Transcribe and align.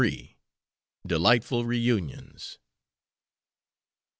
DELIGHTFUL 1.05 1.63
REUNIONS. 1.63 2.57